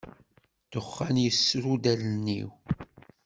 [0.71, 2.49] Dexxan yesru-d allen-iw.